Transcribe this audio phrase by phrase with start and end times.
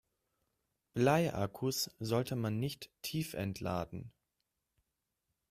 [0.95, 4.11] Bleiakkus sollte man nicht tiefentladen.